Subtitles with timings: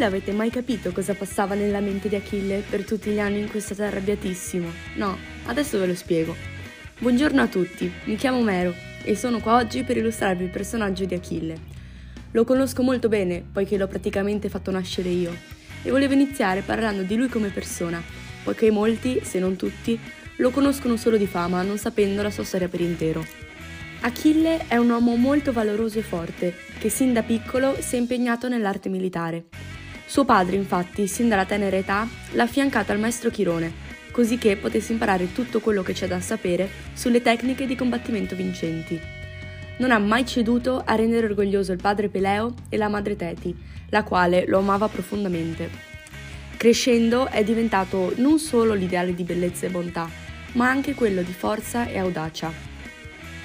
[0.00, 3.50] Voi l'avete mai capito cosa passava nella mente di Achille per tutti gli anni in
[3.50, 4.66] cui è stato arrabbiatissimo?
[4.94, 6.34] No, adesso ve lo spiego.
[6.98, 11.12] Buongiorno a tutti, mi chiamo Mero e sono qua oggi per illustrarvi il personaggio di
[11.12, 11.54] Achille.
[12.30, 15.36] Lo conosco molto bene, poiché l'ho praticamente fatto nascere io,
[15.82, 18.02] e volevo iniziare parlando di lui come persona,
[18.42, 20.00] poiché molti, se non tutti,
[20.36, 23.22] lo conoscono solo di fama, non sapendo la sua storia per intero.
[24.00, 28.48] Achille è un uomo molto valoroso e forte, che sin da piccolo si è impegnato
[28.48, 29.44] nell'arte militare.
[30.10, 33.72] Suo padre, infatti, sin dalla tenera età, l'ha affiancato al maestro Chirone,
[34.10, 39.00] così che potesse imparare tutto quello che c'è da sapere sulle tecniche di combattimento vincenti.
[39.76, 43.56] Non ha mai ceduto a rendere orgoglioso il padre Peleo e la madre Teti,
[43.90, 45.70] la quale lo amava profondamente.
[46.56, 50.10] Crescendo è diventato non solo l'ideale di bellezza e bontà,
[50.54, 52.52] ma anche quello di forza e audacia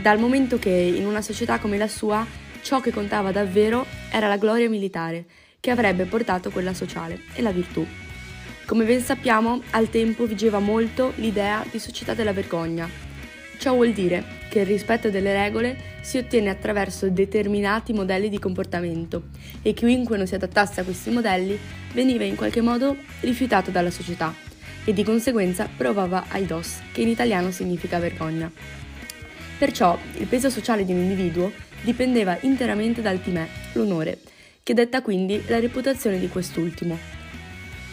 [0.00, 2.26] dal momento che in una società come la sua
[2.62, 5.26] ciò che contava davvero era la gloria militare,
[5.64, 7.86] che avrebbe portato quella sociale e la virtù.
[8.66, 12.86] Come ben sappiamo, al tempo vigeva molto l'idea di società della vergogna.
[13.56, 19.28] Ciò vuol dire che il rispetto delle regole si ottiene attraverso determinati modelli di comportamento
[19.62, 21.58] e chiunque non si adattasse a questi modelli
[21.94, 24.34] veniva in qualche modo rifiutato dalla società
[24.84, 28.52] e di conseguenza provava aidos, che in italiano significa vergogna.
[29.56, 34.18] Perciò il peso sociale di un individuo dipendeva interamente dal timè, l'onore,
[34.64, 36.98] che detta quindi la reputazione di quest'ultimo.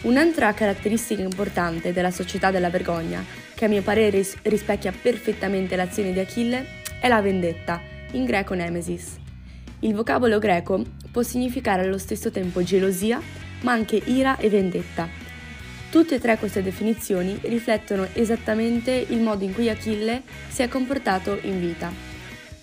[0.02, 6.18] Un'altra caratteristica importante della società della vergogna, che a mio parere rispecchia perfettamente l'azione di
[6.18, 6.66] Achille,
[6.98, 7.80] è la vendetta,
[8.12, 9.16] in greco nemesis.
[9.78, 13.20] Il vocabolo greco può significare allo stesso tempo gelosia,
[13.60, 15.08] ma anche ira e vendetta,
[15.92, 21.38] Tutte e tre queste definizioni riflettono esattamente il modo in cui Achille si è comportato
[21.42, 21.92] in vita.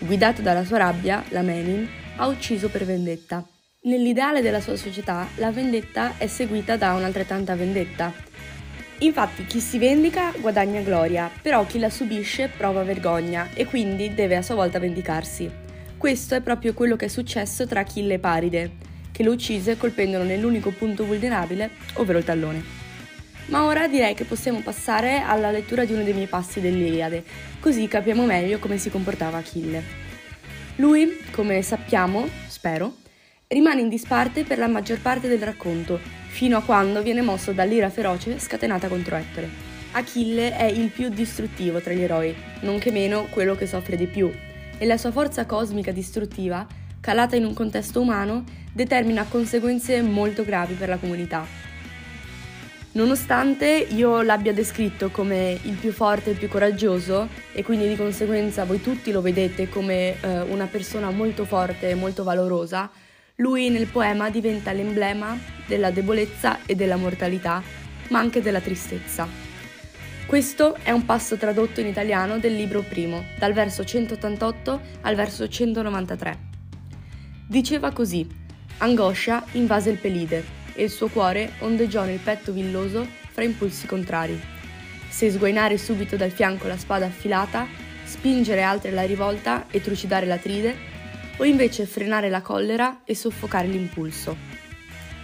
[0.00, 3.46] Guidato dalla sua rabbia, la Menin ha ucciso per vendetta.
[3.82, 8.12] Nell'ideale della sua società, la vendetta è seguita da un'altrettanta vendetta.
[8.98, 14.36] Infatti chi si vendica guadagna gloria, però chi la subisce prova vergogna e quindi deve
[14.36, 15.50] a sua volta vendicarsi.
[15.96, 18.70] Questo è proprio quello che è successo tra Achille e Paride,
[19.12, 22.62] che lo uccise colpendolo nell'unico punto vulnerabile, ovvero il tallone.
[23.46, 27.24] Ma ora direi che possiamo passare alla lettura di uno dei miei passi dell'Iliade,
[27.60, 29.82] così capiamo meglio come si comportava Achille.
[30.76, 32.96] Lui, come sappiamo, spero,
[33.52, 37.90] rimane in disparte per la maggior parte del racconto, fino a quando viene mosso dall'ira
[37.90, 39.48] feroce scatenata contro Ettore.
[39.92, 44.30] Achille è il più distruttivo tra gli eroi, nonché meno quello che soffre di più,
[44.78, 46.64] e la sua forza cosmica distruttiva,
[47.00, 51.68] calata in un contesto umano, determina conseguenze molto gravi per la comunità
[52.92, 57.94] Nonostante io l'abbia descritto come il più forte e il più coraggioso e quindi di
[57.94, 62.90] conseguenza voi tutti lo vedete come eh, una persona molto forte e molto valorosa,
[63.40, 67.62] lui nel poema diventa l'emblema della debolezza e della mortalità,
[68.08, 69.26] ma anche della tristezza.
[70.26, 75.48] Questo è un passo tradotto in italiano del libro primo, dal verso 188 al verso
[75.48, 76.38] 193.
[77.46, 78.26] Diceva così:
[78.78, 84.38] Angoscia invase il Pelide e il suo cuore ondeggiò nel petto villoso fra impulsi contrari.
[85.08, 87.66] Se sguainare subito dal fianco la spada affilata,
[88.04, 90.89] spingere altre la rivolta e trucidare l'Atride,
[91.40, 94.36] o invece frenare la collera e soffocare l'impulso.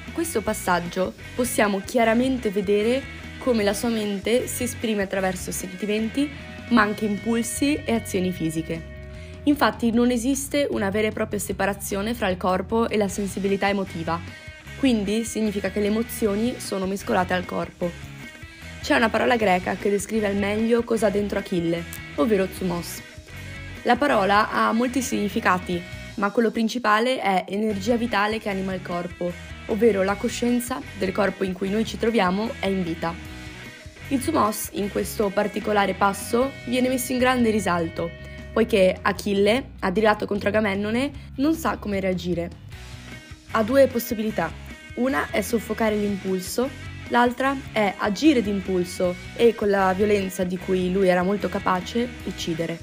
[0.07, 3.03] In questo passaggio possiamo chiaramente vedere
[3.39, 6.29] come la sua mente si esprime attraverso sentimenti,
[6.71, 8.95] ma anche impulsi e azioni fisiche.
[9.45, 14.19] Infatti non esiste una vera e propria separazione fra il corpo e la sensibilità emotiva,
[14.79, 17.91] quindi significa che le emozioni sono mescolate al corpo.
[18.81, 21.85] C'è una parola greca che descrive al meglio cosa ha dentro Achille,
[22.17, 23.03] ovvero zumos.
[23.83, 25.81] La parola ha molti significati,
[26.17, 29.33] ma quello principale è energia vitale che anima il corpo,
[29.67, 33.15] ovvero la coscienza del corpo in cui noi ci troviamo è in vita.
[34.09, 38.11] Il Zumos, in questo particolare passo, viene messo in grande risalto,
[38.53, 42.51] poiché Achille, addirato contro Agamennone, non sa come reagire.
[43.51, 44.51] Ha due possibilità.
[44.95, 46.71] Una è soffocare l'impulso,
[47.09, 52.79] l'altra è agire d'impulso e con la violenza di cui lui era molto capace, uccidere.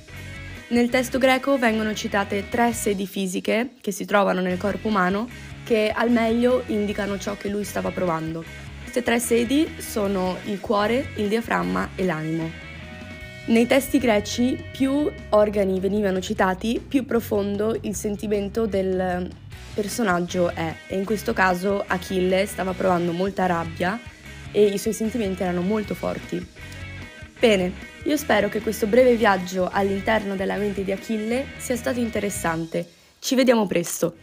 [0.69, 5.27] Nel testo greco vengono citate tre sedi fisiche che si trovano nel corpo umano
[5.63, 8.44] che al meglio indicano ciò che lui stava provando.
[8.81, 12.50] Queste tre sedi sono il cuore, il diaframma e l'animo.
[13.45, 19.30] Nei testi greci più organi venivano citati, più profondo il sentimento del
[19.74, 24.00] personaggio è e in questo caso Achille stava provando molta rabbia
[24.51, 26.48] e i suoi sentimenti erano molto forti.
[27.43, 27.73] Bene,
[28.03, 32.87] io spero che questo breve viaggio all'interno della mente di Achille sia stato interessante.
[33.19, 34.15] Ci vediamo presto!